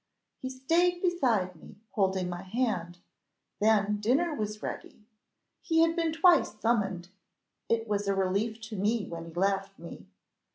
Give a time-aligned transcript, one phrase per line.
[0.39, 2.97] He stayed beside me, holding my hand:
[3.59, 5.05] then dinner was ready;
[5.61, 7.09] he had been twice summoned.
[7.69, 10.07] It was a relief to me when he left me.